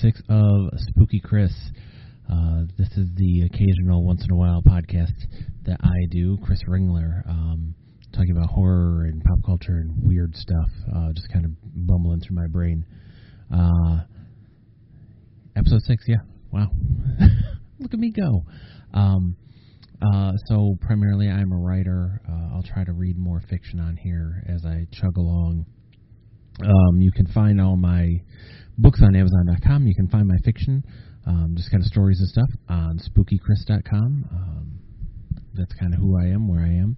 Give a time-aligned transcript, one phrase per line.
[0.00, 1.52] six of Spooky Chris.
[2.30, 5.14] Uh, this is the occasional, once in a while podcast
[5.64, 6.36] that I do.
[6.44, 7.74] Chris Ringler, um,
[8.12, 12.36] talking about horror and pop culture and weird stuff, uh, just kind of bumbling through
[12.36, 12.84] my brain.
[13.54, 14.00] Uh,
[15.56, 16.20] episode six, yeah.
[16.52, 16.68] Wow.
[17.78, 18.44] Look at me go.
[18.92, 19.36] Um,
[20.02, 22.20] uh, so primarily, I'm a writer.
[22.28, 25.66] Uh, I'll try to read more fiction on here as I chug along.
[26.60, 28.20] Um, you can find all my
[28.78, 29.86] books on Amazon.com.
[29.86, 30.84] You can find my fiction,
[31.26, 34.28] um, just kind of stories and stuff, on SpookyChris.com.
[34.32, 34.78] Um,
[35.54, 36.96] that's kind of who I am, where I am.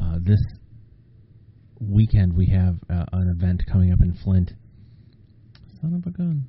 [0.00, 0.40] Uh, this
[1.80, 4.52] weekend we have uh, an event coming up in Flint.
[5.80, 6.46] Son of a gun.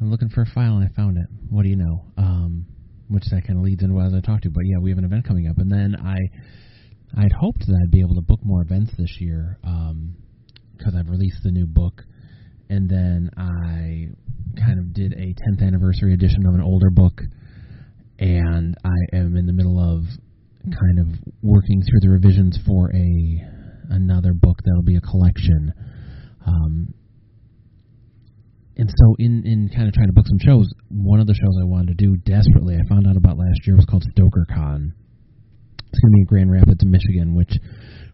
[0.00, 1.26] I'm looking for a file and I found it.
[1.48, 2.04] What do you know?
[2.16, 2.66] Um,
[3.08, 4.50] which that kind of leads into what I was going to talk to.
[4.50, 6.16] But yeah, we have an event coming up, and then I
[7.16, 11.10] I'd hoped that I'd be able to book more events this year because um, I've
[11.10, 12.02] released the new book,
[12.72, 14.08] and then I
[14.58, 17.20] kind of did a 10th anniversary edition of an older book,
[18.18, 20.04] and I am in the middle of
[20.64, 21.08] kind of
[21.42, 23.42] working through the revisions for a
[23.90, 25.74] another book that'll be a collection.
[26.46, 26.94] Um,
[28.78, 31.54] and so in in kind of trying to book some shows, one of the shows
[31.60, 34.92] I wanted to do desperately, I found out about last year was called StokerCon.
[35.92, 37.52] It's going to be in Grand Rapids, Michigan, which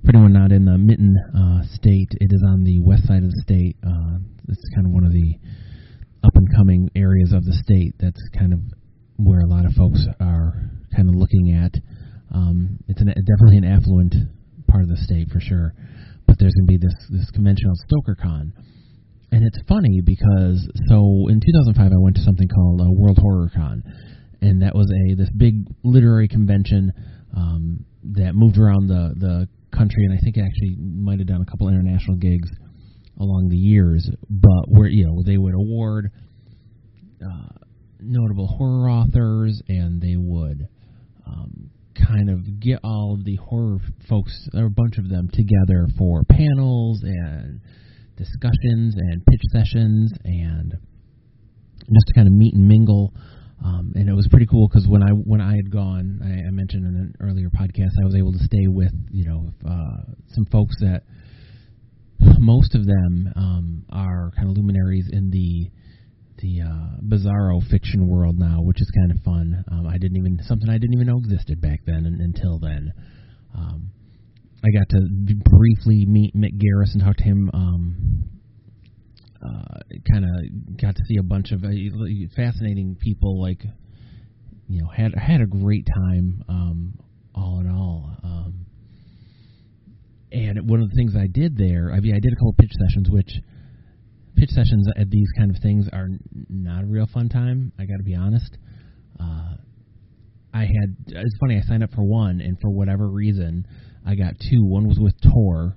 [0.03, 3.31] for anyone not in the Mitten uh, state, it is on the west side of
[3.31, 3.77] the state.
[3.87, 5.39] Uh, it's kind of one of the
[6.27, 7.95] up and coming areas of the state.
[8.01, 8.59] That's kind of
[9.17, 10.59] where a lot of folks are
[10.95, 11.79] kind of looking at.
[12.34, 14.15] Um, it's an, definitely an affluent
[14.67, 15.75] part of the state for sure.
[16.27, 18.53] But there's going to be this this convention called StokerCon
[19.31, 23.50] and it's funny because so in 2005 I went to something called uh, World Horror
[23.55, 23.83] Con,
[24.41, 26.93] and that was a this big literary convention
[27.37, 27.84] um,
[28.15, 31.69] that moved around the the country, and I think actually might have done a couple
[31.69, 32.49] international gigs
[33.21, 34.09] along the years.
[34.28, 36.11] But where you know they would award
[37.22, 37.59] uh,
[38.00, 40.69] notable horror authors, and they would
[41.27, 43.78] um, kind of get all of the horror
[44.09, 47.60] folks, or a bunch of them, together for panels and
[48.16, 50.72] discussions and pitch sessions and
[51.78, 53.12] just to kind of meet and mingle.
[53.65, 56.51] Um, and it was pretty cool because when I when I had gone, I, I
[56.51, 60.47] mentioned in an earlier podcast, I was able to stay with you know uh, some
[60.47, 61.03] folks that
[62.39, 65.71] most of them um, are kind of luminaries in the
[66.41, 69.65] the uh, bizarro fiction world now, which is kind of fun.
[69.73, 72.93] Um, I didn't even something I didn't even know existed back then and, until then.
[73.57, 73.91] Um,
[74.65, 75.01] I got to
[75.51, 77.51] briefly meet Mick Garris and talk to him.
[79.41, 79.78] Uh,
[80.10, 81.69] kind of got to see a bunch of uh,
[82.34, 83.41] fascinating people.
[83.41, 83.62] Like,
[84.69, 86.44] you know, had had a great time.
[86.49, 86.94] Um,
[87.34, 88.66] all in all, um,
[90.32, 92.72] and one of the things I did there, I mean, I did a couple pitch
[92.87, 93.31] sessions, which
[94.37, 96.09] pitch sessions at these kind of things are
[96.48, 97.72] not a real fun time.
[97.78, 98.56] I got to be honest.
[99.19, 99.54] Uh,
[100.53, 101.56] I had it's funny.
[101.56, 103.66] I signed up for one, and for whatever reason,
[104.06, 104.65] I got two.
[104.65, 105.75] One was with Tor,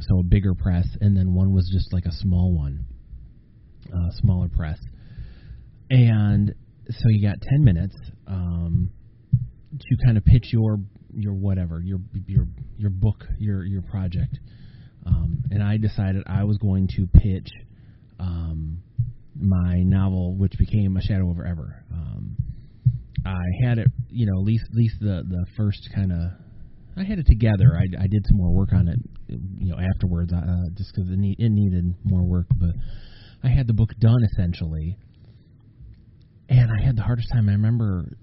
[0.00, 2.86] so a bigger press, and then one was just like a small one,
[3.92, 4.78] uh, smaller press.
[5.90, 6.54] And
[6.88, 7.96] so you got ten minutes
[8.26, 8.90] um,
[9.78, 10.78] to kind of pitch your
[11.12, 12.46] your whatever your your
[12.76, 14.38] your book your your project.
[15.06, 17.48] Um, and I decided I was going to pitch
[18.18, 18.82] um,
[19.38, 21.84] my novel, which became A Shadow Over Ever.
[21.92, 22.36] Um,
[23.26, 26.18] I had it, you know, at least at least the the first kind of
[26.96, 27.76] I had it together.
[27.76, 31.18] I, I did some more work on it, you know, afterwards, uh, just because it,
[31.18, 32.46] need, it needed more work.
[32.54, 32.70] But
[33.44, 34.96] I had the book done essentially,
[36.48, 37.48] and I had the hardest time.
[37.48, 38.16] I remember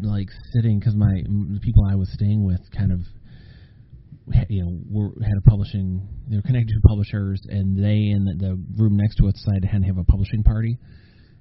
[0.00, 3.00] like sitting because my the people I was staying with kind of
[4.48, 8.46] you know were had a publishing they were connected to publishers and they in the,
[8.46, 10.78] the room next to us decided to have a publishing party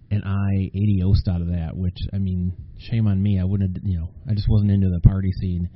[0.09, 3.85] and I adiosed out of that which I mean shame on me I wouldn't have,
[3.85, 5.69] you know I just wasn't into the party scene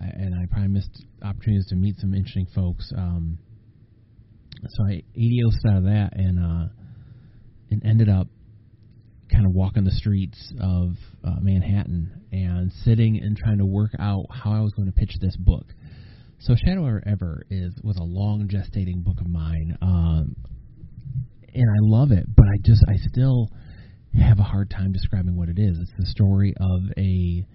[0.00, 2.90] and I probably missed opportunities to meet some interesting folks.
[2.96, 3.38] Um,
[4.68, 6.68] so I adiosed out of that and uh,
[7.70, 8.28] and ended up
[9.30, 10.94] kind of walking the streets of
[11.24, 15.14] uh, Manhattan and sitting and trying to work out how I was going to pitch
[15.20, 15.66] this book.
[16.40, 20.34] So Shadow Over Ever is was a long gestating book of mine, um,
[21.52, 23.50] and I love it, but I just I still
[24.18, 25.78] have a hard time describing what it is.
[25.78, 27.46] It's the story of a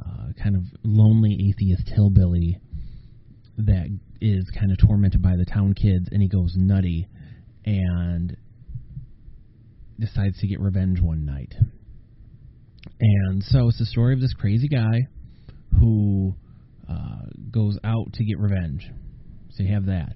[0.00, 2.60] uh, kind of lonely atheist hillbilly
[3.58, 3.86] that
[4.20, 7.08] is kind of tormented by the town kids, and he goes nutty
[7.64, 8.36] and
[9.98, 11.52] decides to get revenge one night.
[13.00, 15.06] And so it's the story of this crazy guy
[15.78, 16.34] who
[16.88, 18.88] uh, goes out to get revenge.
[19.50, 20.12] So you have that.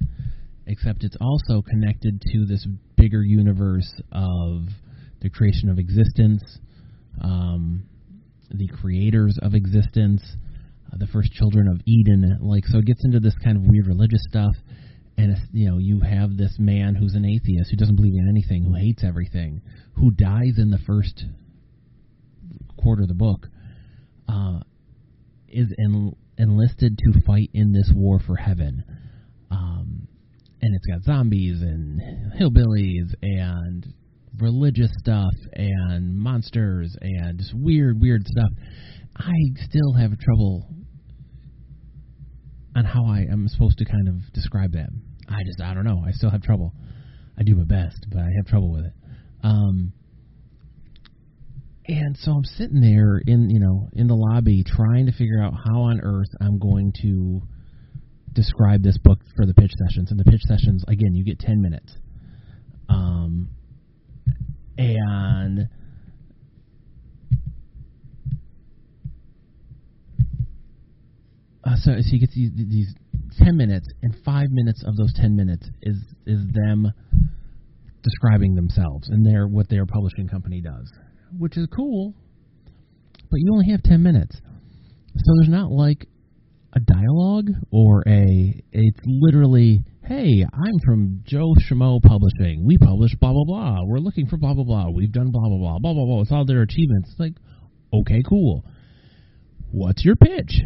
[0.67, 2.67] Except it's also connected to this
[2.97, 4.67] bigger universe of
[5.23, 6.43] the creation of existence,
[7.23, 7.85] um,
[8.51, 10.23] the creators of existence,
[10.93, 12.39] uh, the first children of Eden.
[12.41, 14.53] Like, so it gets into this kind of weird religious stuff.
[15.17, 15.98] And you know, you
[16.39, 19.61] this man who's an atheist who doesn't believe in anything, who hates everything,
[19.97, 21.25] who dies in the first
[22.81, 23.47] quarter of the book,
[24.29, 24.61] uh,
[25.49, 28.83] is en- enlisted to fight in this war for heaven.
[29.51, 30.09] Um,
[30.63, 32.01] and it's got zombies and
[32.41, 33.93] hillbillies and
[34.39, 38.51] religious stuff and monsters and just weird, weird stuff.
[39.17, 39.33] I
[39.65, 40.69] still have trouble
[42.77, 44.91] on how I am supposed to kind of describe that.
[45.29, 46.03] I just, I don't know.
[46.07, 46.73] I still have trouble.
[47.39, 48.93] I do my best, but I have trouble with it.
[49.43, 49.93] Um,
[51.87, 55.55] and so I'm sitting there in, you know, in the lobby trying to figure out
[55.55, 57.41] how on earth I'm going to
[58.35, 60.11] describe this book for the pitch sessions.
[60.11, 61.93] And the pitch sessions, again, you get 10 minutes.
[62.89, 63.49] Um,
[64.77, 65.69] and
[71.65, 72.95] uh, so, so you get these, these
[73.39, 75.97] 10 minutes, and five minutes of those 10 minutes is
[76.27, 76.93] is them
[78.03, 80.91] describing themselves and their what their publishing company does,
[81.39, 82.15] which is cool.
[83.31, 84.37] But you only have 10 minutes,
[85.17, 86.07] so there's not like
[86.75, 88.63] a dialogue or a.
[88.73, 92.65] It's literally, hey, I'm from Joe Schmo Publishing.
[92.65, 93.85] We publish blah blah blah.
[93.85, 94.91] We're looking for blah blah blah.
[94.91, 96.21] We've done blah blah blah blah blah blah.
[96.23, 97.11] It's all their achievements.
[97.13, 97.35] It's like,
[97.93, 98.65] okay, cool.
[99.71, 100.63] What's your pitch?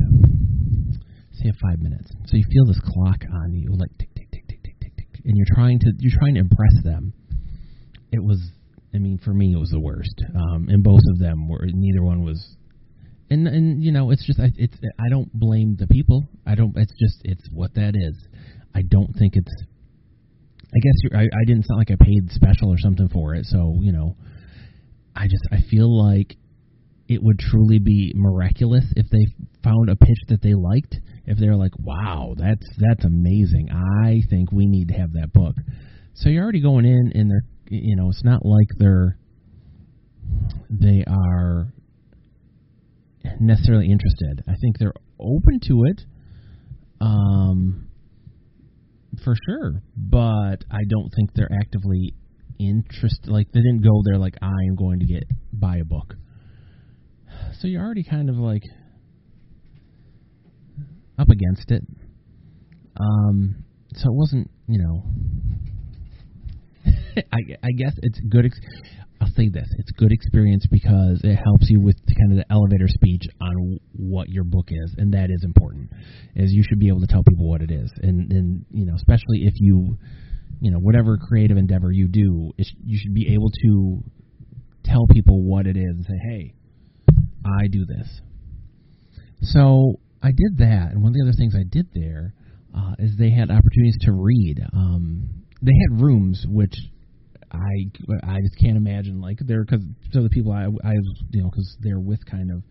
[1.43, 2.11] Say five minutes.
[2.27, 5.09] So you feel this clock on you, like tick tick tick tick tick tick tick,
[5.25, 7.13] and you're trying to you're trying to impress them.
[8.13, 8.41] It was,
[8.95, 10.23] I mean, for me, it was the worst.
[10.37, 11.65] Um, and both of them were.
[11.65, 12.57] Neither one was
[13.33, 16.29] and and you know it's just I, it's I don't blame the people.
[16.47, 16.77] I don't.
[16.77, 18.17] It's just it's what that is.
[18.75, 19.53] I don't think it's.
[20.75, 23.47] I guess you're, I I didn't sound like I paid special or something for it.
[23.47, 24.17] So you know,
[25.17, 26.37] I just I feel like
[27.09, 29.27] it would truly be miraculous if they
[29.65, 30.97] found a pitch that they liked.
[31.25, 33.69] If they're like, wow, that's that's amazing.
[33.71, 35.55] I think we need to have that book.
[36.15, 39.17] So you're already going in, and they're you know it's not like they're
[40.69, 41.73] they are
[43.41, 44.43] necessarily interested.
[44.49, 46.01] I think they're open to it,
[47.01, 47.89] um,
[49.25, 49.83] for sure.
[49.97, 52.15] But I don't think they're actively
[52.59, 53.29] interested.
[53.29, 56.15] Like they didn't go there like I am going to get buy a book.
[57.61, 58.63] So you're already kind of like
[61.19, 61.83] up against it.
[62.99, 63.65] Um,
[63.95, 65.03] so it wasn't, you know.
[67.33, 68.47] I, I guess it's good.
[68.47, 68.61] Ex-
[69.21, 72.89] I'll say this: it's good experience because it helps you with kind of the elevator
[72.89, 75.91] speech on what your book is, and that is important.
[76.35, 78.95] Is you should be able to tell people what it is, and and you know,
[78.95, 79.97] especially if you,
[80.61, 84.03] you know, whatever creative endeavor you do, you should be able to
[84.85, 86.55] tell people what it is and say, hey,
[87.45, 88.21] I do this.
[89.43, 92.35] So I did that, and one of the other things I did there
[92.75, 94.61] uh, is they had opportunities to read.
[94.73, 96.75] Um, they had rooms which
[97.53, 97.91] I
[98.23, 100.95] I just can't imagine like they're because so the people I I
[101.31, 102.63] you know because they're with kind of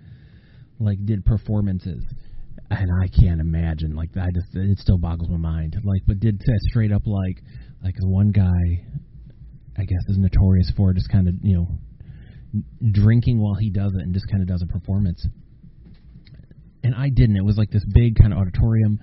[0.79, 2.03] like did performances.
[2.69, 5.75] And I can't imagine like I just it still boggles my mind.
[5.83, 7.43] Like but did say straight up like
[7.83, 8.85] like the one guy
[9.77, 11.67] I guess is notorious for just kind of you know
[12.91, 15.25] drinking while he does it and just kind of does a performance
[16.91, 18.99] and I didn't it was like this big kind of auditorium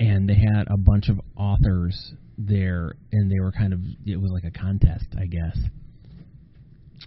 [0.00, 4.30] and they had a bunch of authors there, and they were kind of it was
[4.32, 5.58] like a contest, I guess.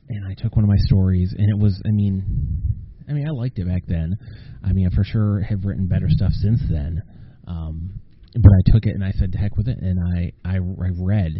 [0.09, 2.23] And I took one of my stories, and it was, I mean,
[3.09, 4.17] I mean, I liked it back then.
[4.63, 7.01] I mean, I for sure have written better stuff since then.
[7.47, 8.01] Um,
[8.33, 10.89] but I took it and I said, "To heck with it," and I I, I
[10.99, 11.31] read,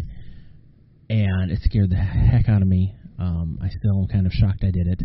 [1.10, 2.94] and it scared the heck out of me.
[3.18, 5.02] Um, I still am kind of shocked I did it,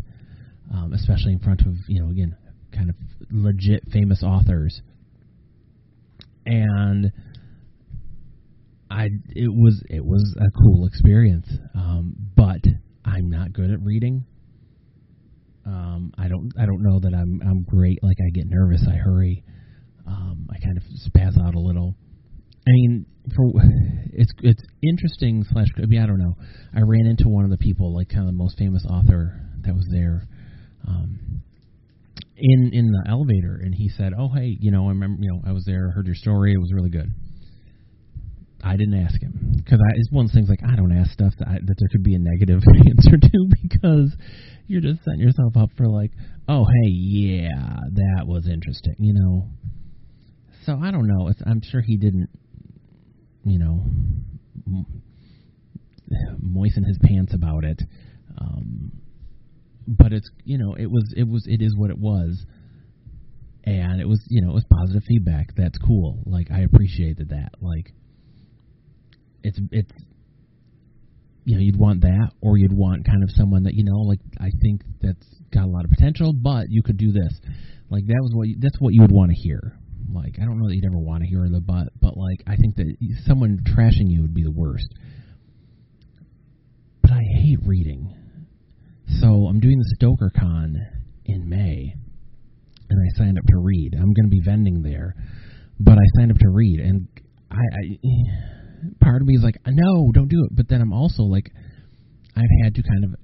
[0.73, 2.35] um, especially in front of you know again
[2.71, 2.95] kind of
[3.31, 4.81] legit famous authors.
[6.45, 7.11] And
[8.89, 12.61] I it was it was a cool experience, um, but
[13.03, 14.25] I'm not good at reading.
[15.65, 17.99] Um, I don't I don't know that I'm I'm great.
[18.01, 19.43] Like I get nervous, I hurry,
[20.07, 21.95] um, I kind of spaz out a little.
[22.65, 23.05] I mean,
[23.35, 23.51] for
[24.13, 25.67] it's it's interesting slash.
[25.77, 26.35] I mean, I don't know.
[26.73, 29.73] I ran into one of the people, like kind of the most famous author that
[29.73, 30.27] was there,
[30.87, 31.41] um,
[32.37, 35.41] in in the elevator, and he said, "Oh, hey, you know, I remember, you know,
[35.45, 37.11] I was there, heard your story, it was really good."
[38.63, 41.33] I didn't ask him because it's one of those things like I don't ask stuff
[41.39, 44.15] that I, that there could be a negative answer to because
[44.67, 46.11] you're just setting yourself up for like,
[46.49, 49.47] oh hey yeah that was interesting, you know.
[50.65, 51.29] So I don't know.
[51.29, 52.29] It's, I'm sure he didn't,
[53.45, 53.85] you know,
[56.39, 57.81] moisten his pants about it.
[58.39, 58.91] Um,
[59.87, 62.45] but it's you know it was it was it is what it was,
[63.63, 65.55] and it was you know it was positive feedback.
[65.55, 66.19] That's cool.
[66.25, 67.51] Like I appreciated that.
[67.61, 67.93] Like
[69.43, 69.91] it's it's
[71.45, 74.19] you know you'd want that or you'd want kind of someone that you know like
[74.39, 77.39] I think that's got a lot of potential, but you could do this.
[77.89, 79.77] Like that was what you, that's what you would want to hear.
[80.13, 82.57] Like I don't know that you'd ever want to hear the but, but like I
[82.57, 82.93] think that
[83.25, 84.87] someone trashing you would be the worst.
[87.01, 88.16] But I hate reading.
[89.07, 90.75] So I'm doing the Stoker Con
[91.25, 91.93] in May,
[92.89, 93.93] and I signed up to read.
[93.93, 95.15] I'm going to be vending there,
[95.79, 97.07] but I signed up to read, and
[97.51, 97.97] I, I
[99.01, 100.55] part of me is like, no, don't do it.
[100.55, 101.51] But then I'm also like,
[102.35, 103.15] I've had to kind of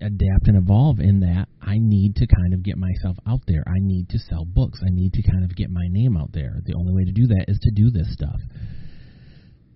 [0.00, 3.64] adapt and evolve in that I need to kind of get myself out there.
[3.66, 4.80] I need to sell books.
[4.82, 6.60] I need to kind of get my name out there.
[6.64, 8.40] The only way to do that is to do this stuff.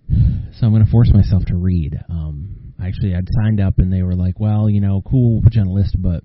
[0.09, 1.97] So I'm going to force myself to read.
[2.09, 5.55] Um, actually, I'd signed up and they were like, "Well, you know, cool, we'll put
[5.55, 6.23] you on a list, but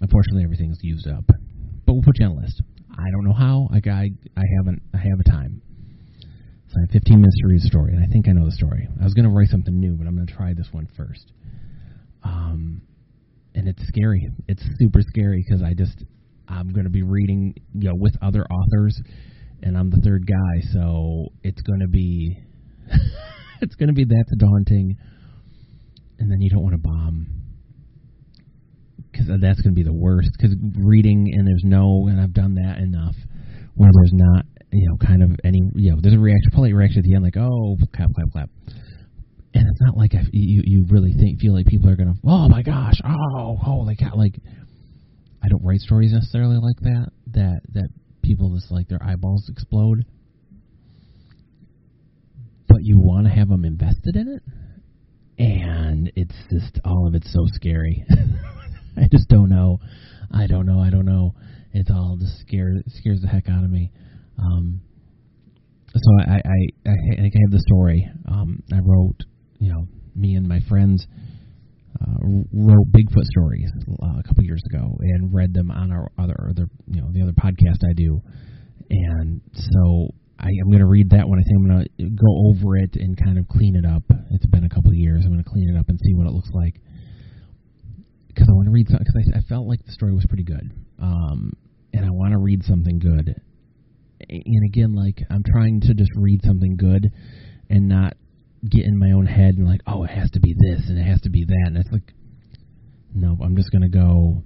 [0.00, 1.24] unfortunately, everything's used up.
[1.26, 2.62] But we'll put you on a list.
[2.90, 3.68] I don't know how.
[3.72, 4.82] I I, I haven't.
[4.94, 5.62] I have a time.
[6.68, 8.52] So I have 15 minutes to read a story, and I think I know the
[8.52, 8.86] story.
[9.00, 11.32] I was going to write something new, but I'm going to try this one first.
[12.22, 12.82] Um,
[13.54, 14.28] and it's scary.
[14.48, 16.04] It's super scary because I just
[16.46, 19.00] I'm going to be reading you know with other authors,
[19.62, 22.38] and I'm the third guy, so it's going to be
[23.62, 24.96] it's going to be that daunting.
[26.18, 27.26] And then you don't want to bomb.
[29.10, 30.30] Because that's going to be the worst.
[30.36, 33.14] Because reading and there's no, and I've done that enough
[33.74, 36.98] where there's not you know kind of any you know there's a reaction, polite reaction
[36.98, 38.50] at the end like oh clap clap clap.
[39.54, 42.48] And it's not like I, you you really think feel like people are gonna oh
[42.48, 44.34] my gosh oh holy cow like
[45.42, 47.88] I don't write stories necessarily like that that that
[48.22, 50.04] people just like their eyeballs explode.
[52.68, 54.42] But you want to have them invested in it
[56.28, 58.04] it's just all of it's so scary
[58.96, 59.78] I just don't know
[60.32, 61.34] I don't know I don't know
[61.72, 63.92] it's all just scares scares the heck out of me
[64.38, 64.80] um
[65.94, 66.36] so I, I,
[66.86, 68.08] I, I think I have the story.
[68.28, 69.24] Um, I wrote
[69.58, 71.06] you know, me and my friends
[72.00, 72.14] uh,
[72.52, 73.70] wrote Bigfoot stories
[74.02, 77.22] uh, a couple years ago and read them on our other, other, you know, the
[77.22, 78.20] other podcast I do.
[78.90, 81.38] And so I, am going to read that one.
[81.38, 84.04] I think I'm going to go over it and kind of clean it up.
[84.30, 84.64] It's been
[86.18, 86.80] what it looks like
[88.38, 90.44] because I want to read something because I, I felt like the story was pretty
[90.44, 90.70] good,
[91.02, 91.52] um,
[91.92, 93.34] and I want to read something good.
[94.28, 97.10] And again, like I'm trying to just read something good
[97.68, 98.14] and not
[98.68, 101.04] get in my own head and like, oh, it has to be this and it
[101.04, 102.14] has to be that, and it's like,
[103.14, 104.42] no, I'm just gonna go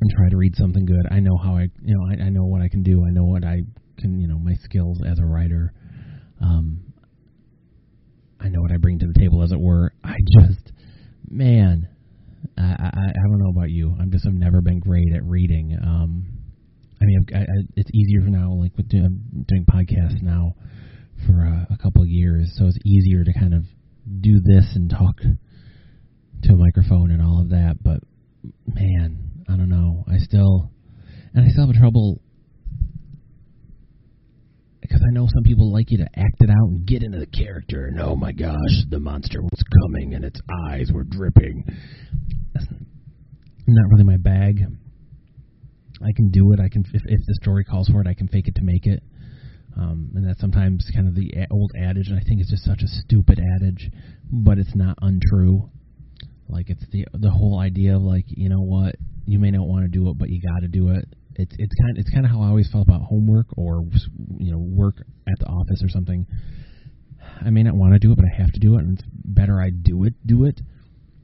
[0.00, 1.06] and try to read something good.
[1.10, 3.04] I know how I, you know, I, I know what I can do.
[3.06, 3.62] I know what I
[3.98, 5.72] can, you know, my skills as a writer.
[6.42, 6.89] Um,
[8.40, 9.92] I know what I bring to the table, as it were.
[10.02, 10.72] I just,
[11.28, 11.88] man,
[12.56, 13.94] I, I, I don't know about you.
[14.00, 15.76] I'm just, I've never been great at reading.
[15.82, 16.26] Um,
[17.00, 17.44] I mean, I, I,
[17.76, 20.54] it's easier now, like with doing, doing podcasts now
[21.26, 23.64] for a, a couple of years, so it's easier to kind of
[24.20, 25.16] do this and talk
[26.42, 27.76] to a microphone and all of that.
[27.82, 28.00] But
[28.66, 30.04] man, I don't know.
[30.08, 30.70] I still
[31.34, 32.20] and I still have trouble
[34.90, 37.26] because I know some people like you to act it out and get into the
[37.26, 37.86] character.
[37.86, 41.64] And oh my gosh, the monster was coming and its eyes were dripping.
[42.52, 42.66] That's
[43.68, 44.62] not really my bag.
[46.02, 46.60] I can do it.
[46.60, 48.86] I can if if the story calls for it, I can fake it to make
[48.86, 49.00] it.
[49.76, 52.82] Um, and that's sometimes kind of the old adage, and I think it's just such
[52.82, 53.90] a stupid adage,
[54.32, 55.70] but it's not untrue.
[56.48, 59.84] Like it's the the whole idea of like you know what you may not want
[59.84, 61.04] to do it, but you got to do it.
[61.36, 63.84] It's it's kind it's kind of how I always felt about homework or
[64.38, 66.26] you know work at the office or something.
[67.44, 69.08] I may not want to do it, but I have to do it, and it's
[69.12, 70.60] better I do it, do it,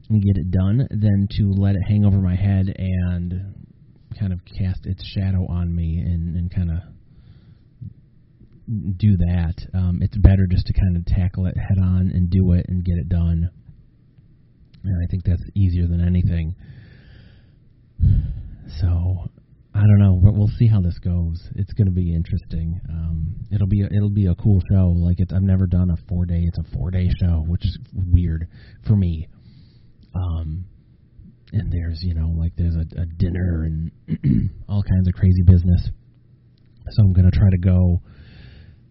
[0.09, 3.67] and get it done than to let it hang over my head and
[4.19, 6.77] kind of cast its shadow on me and, and kind of
[8.97, 9.55] do that.
[9.73, 12.83] Um, it's better just to kind of tackle it head on and do it and
[12.83, 13.49] get it done.
[14.83, 16.55] And I think that's easier than anything.
[18.81, 19.29] So
[19.77, 21.39] I don't know, but we'll see how this goes.
[21.55, 22.81] It's going to be interesting.
[22.89, 24.87] Um, it'll be a, it'll be a cool show.
[24.97, 26.41] Like it's I've never done a four day.
[26.47, 28.47] It's a four day show, which is weird
[28.87, 29.27] for me.
[30.15, 30.65] Um,
[31.53, 33.91] and there's you know like there's a, a dinner and
[34.67, 35.87] all kinds of crazy business.
[36.89, 38.01] So I'm going to try to go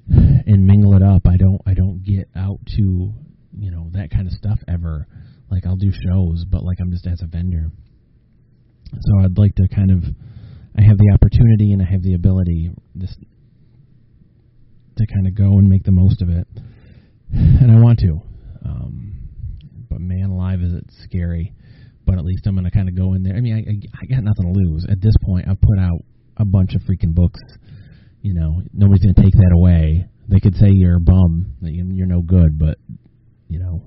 [0.09, 1.23] and mingle it up.
[1.27, 3.13] I don't I don't get out to
[3.59, 5.09] you know that kind of stuff ever.
[5.51, 7.73] Like I'll do shows, but like I'm just as a vendor.
[8.93, 10.05] So I'd like to kind of
[10.79, 13.19] I have the opportunity and I have the ability just
[14.97, 16.47] to kind of go and make the most of it,
[17.33, 18.21] and I want to.
[18.65, 19.29] Um,
[19.91, 21.53] but man alive, is it scary.
[22.05, 23.35] But at least I'm going to kind of go in there.
[23.35, 25.49] I mean, I, I, I got nothing to lose at this point.
[25.49, 26.05] I've put out
[26.37, 27.41] a bunch of freaking books.
[28.23, 30.09] You know, nobody's going to take that away.
[30.29, 32.79] They could say you're a bum, that you're no good, but
[33.49, 33.83] you know,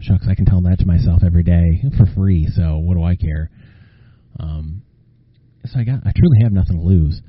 [0.00, 2.48] shucks, I can tell that to myself every day for free.
[2.54, 3.50] So what do I care?
[4.38, 4.82] Um,
[5.66, 7.20] so I got, I truly have nothing to lose.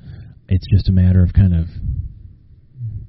[0.48, 1.68] It's just a matter of kind of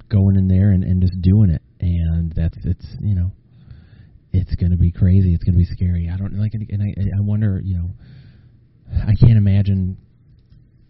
[0.10, 3.32] going in there and, and just doing it, and that's it's you know,
[4.32, 5.34] it's to be crazy.
[5.34, 6.10] It's to be scary.
[6.14, 7.90] I don't like, and I I wonder, you know,
[8.92, 9.98] I can't imagine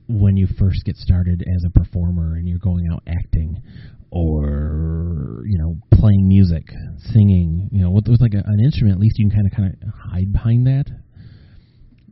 [0.07, 3.61] when you first get started as a performer and you're going out acting
[4.11, 6.63] or you know playing music,
[7.13, 9.53] singing, you know, with, with like a, an instrument, at least you can kind of
[9.55, 10.85] kind of hide behind that.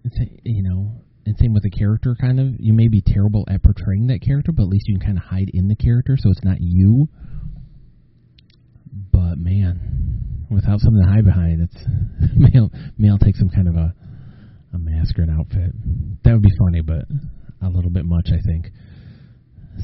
[0.03, 2.15] It's, you know, and same with the character.
[2.19, 5.05] Kind of, you may be terrible at portraying that character, but at least you can
[5.05, 7.07] kind of hide in the character, so it's not you.
[9.11, 11.85] But man, without something to hide behind, it's
[12.35, 12.69] male.
[12.97, 13.93] Male take some kind of a
[14.73, 15.71] a mask or an outfit.
[16.23, 17.05] That would be funny, but
[17.61, 18.71] a little bit much, I think.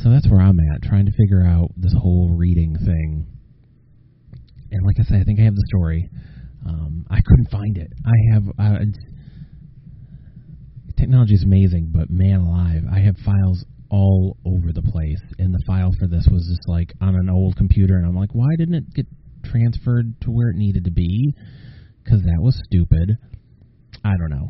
[0.01, 3.27] So that's where I'm at, trying to figure out this whole reading thing.
[4.71, 6.09] And like I said, I think I have the story.
[6.65, 7.87] Um, I couldn't find it.
[8.05, 8.43] I have
[10.97, 15.21] technology is amazing, but man alive, I have files all over the place.
[15.39, 18.33] And the file for this was just like on an old computer, and I'm like,
[18.33, 19.07] why didn't it get
[19.45, 21.33] transferred to where it needed to be?
[22.03, 23.17] Because that was stupid.
[24.03, 24.49] I don't know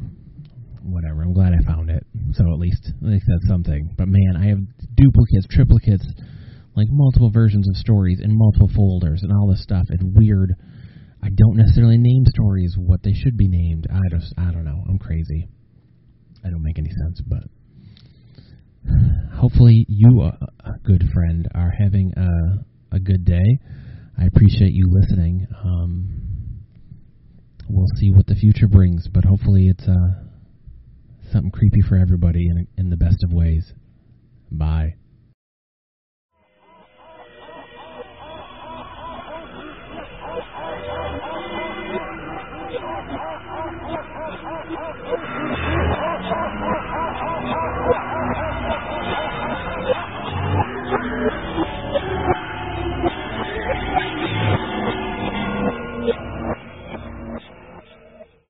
[0.84, 1.22] whatever.
[1.22, 2.06] I'm glad I found it.
[2.34, 3.94] So at least least that's something.
[3.98, 4.60] But man, I have
[4.96, 6.08] duplicates, triplicates,
[6.76, 9.86] like multiple versions of stories in multiple folders and all this stuff.
[9.90, 10.54] It's weird.
[11.22, 13.88] I don't necessarily name stories what they should be named.
[13.92, 14.84] I just I don't know.
[14.88, 15.50] I'm crazy.
[16.48, 17.44] I don't make any sense, but
[19.36, 23.60] hopefully you, uh, a good friend, are having a a good day.
[24.18, 25.46] I appreciate you listening.
[25.64, 26.64] Um,
[27.70, 30.24] we'll see what the future brings, but hopefully it's uh
[31.32, 33.74] something creepy for everybody in, in the best of ways.
[34.50, 34.96] Bye.